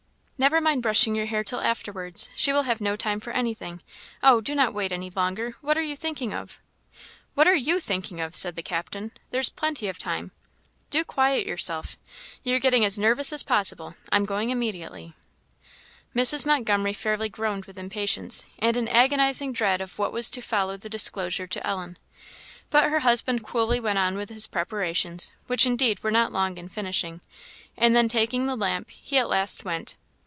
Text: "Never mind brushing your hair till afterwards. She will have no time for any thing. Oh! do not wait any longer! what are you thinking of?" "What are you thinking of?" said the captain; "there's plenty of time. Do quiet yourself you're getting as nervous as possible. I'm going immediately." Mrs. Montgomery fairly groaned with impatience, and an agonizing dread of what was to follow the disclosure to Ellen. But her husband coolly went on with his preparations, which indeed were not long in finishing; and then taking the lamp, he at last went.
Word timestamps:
"Never 0.43 0.59
mind 0.59 0.81
brushing 0.81 1.13
your 1.13 1.27
hair 1.27 1.43
till 1.43 1.59
afterwards. 1.61 2.31
She 2.35 2.51
will 2.51 2.63
have 2.63 2.81
no 2.81 2.95
time 2.95 3.19
for 3.19 3.29
any 3.29 3.53
thing. 3.53 3.79
Oh! 4.23 4.41
do 4.41 4.55
not 4.55 4.73
wait 4.73 4.91
any 4.91 5.11
longer! 5.11 5.53
what 5.61 5.77
are 5.77 5.83
you 5.83 5.95
thinking 5.95 6.33
of?" 6.33 6.59
"What 7.35 7.47
are 7.47 7.53
you 7.53 7.79
thinking 7.79 8.19
of?" 8.19 8.35
said 8.35 8.55
the 8.55 8.63
captain; 8.63 9.11
"there's 9.29 9.49
plenty 9.49 9.87
of 9.87 9.99
time. 9.99 10.31
Do 10.89 11.03
quiet 11.05 11.45
yourself 11.45 11.95
you're 12.41 12.57
getting 12.57 12.83
as 12.83 12.97
nervous 12.97 13.31
as 13.31 13.43
possible. 13.43 13.93
I'm 14.11 14.25
going 14.25 14.49
immediately." 14.49 15.13
Mrs. 16.15 16.43
Montgomery 16.43 16.93
fairly 16.93 17.29
groaned 17.29 17.65
with 17.65 17.77
impatience, 17.77 18.47
and 18.57 18.75
an 18.77 18.87
agonizing 18.87 19.53
dread 19.53 19.79
of 19.79 19.99
what 19.99 20.11
was 20.11 20.31
to 20.31 20.41
follow 20.41 20.75
the 20.75 20.89
disclosure 20.89 21.45
to 21.45 21.67
Ellen. 21.67 21.99
But 22.71 22.85
her 22.85 23.01
husband 23.01 23.45
coolly 23.45 23.79
went 23.79 23.99
on 23.99 24.15
with 24.17 24.29
his 24.29 24.47
preparations, 24.47 25.33
which 25.45 25.67
indeed 25.67 26.01
were 26.01 26.09
not 26.09 26.31
long 26.33 26.57
in 26.57 26.67
finishing; 26.67 27.21
and 27.77 27.95
then 27.95 28.07
taking 28.07 28.47
the 28.47 28.55
lamp, 28.55 28.89
he 28.89 29.19
at 29.19 29.29
last 29.29 29.63
went. 29.63 29.97